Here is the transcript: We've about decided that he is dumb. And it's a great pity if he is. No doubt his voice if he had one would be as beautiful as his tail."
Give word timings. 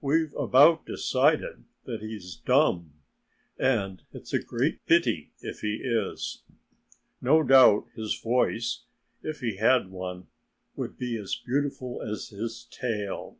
We've 0.00 0.32
about 0.36 0.86
decided 0.86 1.64
that 1.84 2.00
he 2.00 2.16
is 2.16 2.36
dumb. 2.36 2.94
And 3.58 4.02
it's 4.14 4.32
a 4.32 4.42
great 4.42 4.82
pity 4.86 5.32
if 5.42 5.60
he 5.60 5.74
is. 5.84 6.40
No 7.20 7.42
doubt 7.42 7.88
his 7.94 8.18
voice 8.18 8.84
if 9.22 9.40
he 9.40 9.56
had 9.56 9.90
one 9.90 10.26
would 10.74 10.96
be 10.96 11.18
as 11.18 11.36
beautiful 11.36 12.00
as 12.00 12.28
his 12.30 12.64
tail." 12.70 13.36